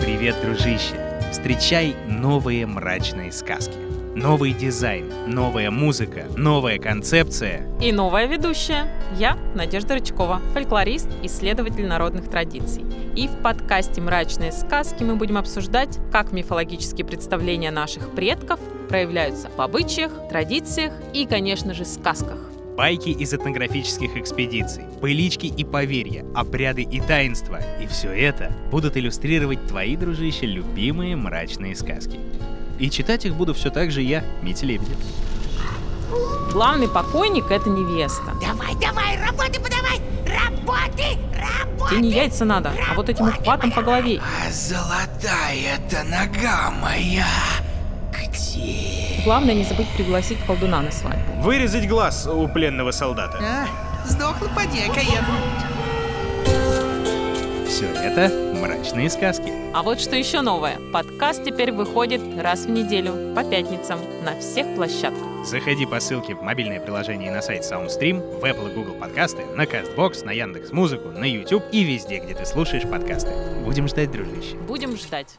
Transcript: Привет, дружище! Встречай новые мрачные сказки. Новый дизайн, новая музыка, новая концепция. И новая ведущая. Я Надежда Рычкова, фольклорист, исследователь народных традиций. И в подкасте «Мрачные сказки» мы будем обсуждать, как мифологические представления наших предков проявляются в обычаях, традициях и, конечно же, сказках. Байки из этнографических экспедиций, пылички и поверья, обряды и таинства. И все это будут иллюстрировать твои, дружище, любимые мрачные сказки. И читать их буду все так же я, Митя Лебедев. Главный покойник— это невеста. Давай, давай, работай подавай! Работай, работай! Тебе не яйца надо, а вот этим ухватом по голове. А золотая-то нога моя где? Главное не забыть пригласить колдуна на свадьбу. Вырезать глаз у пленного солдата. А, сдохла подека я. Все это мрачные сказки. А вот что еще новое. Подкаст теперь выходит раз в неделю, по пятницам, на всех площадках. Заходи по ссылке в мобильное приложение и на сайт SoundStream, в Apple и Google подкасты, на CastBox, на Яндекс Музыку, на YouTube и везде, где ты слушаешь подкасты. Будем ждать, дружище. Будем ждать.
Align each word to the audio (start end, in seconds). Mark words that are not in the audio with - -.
Привет, 0.00 0.36
дружище! 0.40 0.94
Встречай 1.32 1.96
новые 2.06 2.66
мрачные 2.66 3.32
сказки. 3.32 3.74
Новый 4.14 4.52
дизайн, 4.52 5.12
новая 5.26 5.70
музыка, 5.70 6.26
новая 6.36 6.78
концепция. 6.78 7.66
И 7.80 7.90
новая 7.90 8.26
ведущая. 8.26 8.88
Я 9.16 9.36
Надежда 9.54 9.94
Рычкова, 9.94 10.40
фольклорист, 10.54 11.08
исследователь 11.24 11.86
народных 11.86 12.30
традиций. 12.30 12.84
И 13.16 13.26
в 13.26 13.42
подкасте 13.42 14.00
«Мрачные 14.00 14.52
сказки» 14.52 15.02
мы 15.02 15.16
будем 15.16 15.36
обсуждать, 15.36 15.98
как 16.12 16.32
мифологические 16.32 17.04
представления 17.04 17.72
наших 17.72 18.10
предков 18.14 18.60
проявляются 18.88 19.50
в 19.50 19.60
обычаях, 19.60 20.12
традициях 20.28 20.92
и, 21.12 21.26
конечно 21.26 21.74
же, 21.74 21.84
сказках. 21.84 22.38
Байки 22.78 23.08
из 23.08 23.34
этнографических 23.34 24.16
экспедиций, 24.16 24.84
пылички 25.00 25.46
и 25.46 25.64
поверья, 25.64 26.24
обряды 26.32 26.82
и 26.82 27.00
таинства. 27.00 27.58
И 27.82 27.88
все 27.88 28.12
это 28.12 28.52
будут 28.70 28.96
иллюстрировать 28.96 29.66
твои, 29.66 29.96
дружище, 29.96 30.46
любимые 30.46 31.16
мрачные 31.16 31.74
сказки. 31.74 32.20
И 32.78 32.88
читать 32.88 33.24
их 33.24 33.34
буду 33.34 33.52
все 33.52 33.70
так 33.70 33.90
же 33.90 34.00
я, 34.00 34.22
Митя 34.42 34.64
Лебедев. 34.66 34.96
Главный 36.52 36.86
покойник— 36.86 37.46
это 37.50 37.68
невеста. 37.68 38.32
Давай, 38.40 38.76
давай, 38.80 39.18
работай 39.26 39.60
подавай! 39.60 40.00
Работай, 40.24 41.18
работай! 41.34 41.90
Тебе 41.90 42.00
не 42.00 42.12
яйца 42.12 42.44
надо, 42.44 42.72
а 42.88 42.94
вот 42.94 43.08
этим 43.08 43.26
ухватом 43.26 43.72
по 43.72 43.82
голове. 43.82 44.20
А 44.22 44.52
золотая-то 44.52 46.04
нога 46.04 46.70
моя 46.80 47.26
где? 48.30 49.22
Главное 49.24 49.54
не 49.54 49.64
забыть 49.64 49.88
пригласить 49.96 50.38
колдуна 50.46 50.80
на 50.80 50.90
свадьбу. 50.90 51.32
Вырезать 51.40 51.88
глаз 51.88 52.26
у 52.26 52.48
пленного 52.48 52.90
солдата. 52.90 53.38
А, 53.40 53.66
сдохла 54.06 54.48
подека 54.48 55.00
я. 55.00 55.24
Все 57.66 57.86
это 57.86 58.28
мрачные 58.58 59.08
сказки. 59.10 59.52
А 59.74 59.82
вот 59.82 60.00
что 60.00 60.16
еще 60.16 60.40
новое. 60.40 60.78
Подкаст 60.92 61.44
теперь 61.44 61.70
выходит 61.70 62.20
раз 62.38 62.64
в 62.64 62.70
неделю, 62.70 63.34
по 63.34 63.44
пятницам, 63.44 64.00
на 64.24 64.38
всех 64.40 64.74
площадках. 64.74 65.46
Заходи 65.46 65.86
по 65.86 66.00
ссылке 66.00 66.34
в 66.34 66.42
мобильное 66.42 66.80
приложение 66.80 67.28
и 67.28 67.30
на 67.30 67.42
сайт 67.42 67.62
SoundStream, 67.62 68.40
в 68.40 68.44
Apple 68.44 68.72
и 68.72 68.74
Google 68.74 68.94
подкасты, 68.94 69.44
на 69.54 69.62
CastBox, 69.62 70.24
на 70.24 70.30
Яндекс 70.30 70.72
Музыку, 70.72 71.10
на 71.10 71.24
YouTube 71.24 71.62
и 71.70 71.84
везде, 71.84 72.18
где 72.18 72.34
ты 72.34 72.44
слушаешь 72.44 72.82
подкасты. 72.88 73.30
Будем 73.64 73.86
ждать, 73.86 74.10
дружище. 74.10 74.56
Будем 74.66 74.96
ждать. 74.96 75.38